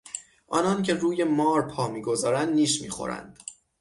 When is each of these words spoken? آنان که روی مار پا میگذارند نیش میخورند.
آنان 0.47 0.83
که 0.83 0.93
روی 0.93 1.23
مار 1.23 1.61
پا 1.67 1.87
میگذارند 1.87 2.49
نیش 2.53 2.81
میخورند. 2.81 3.39